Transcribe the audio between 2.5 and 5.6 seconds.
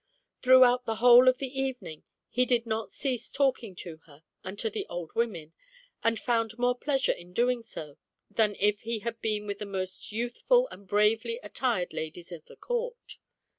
not cease talking to her and to the old women,